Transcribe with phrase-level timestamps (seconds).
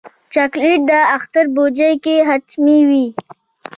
[0.33, 3.05] چاکلېټ د اختر بوجۍ کې حتمي وي.